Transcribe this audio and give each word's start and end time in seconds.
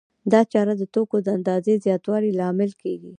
دا 0.31 0.41
چاره 0.51 0.73
د 0.77 0.83
توکو 0.93 1.17
د 1.21 1.27
اندازې 1.37 1.73
د 1.77 1.81
زیاتوالي 1.85 2.31
لامل 2.39 2.71
کېږي 2.81 3.09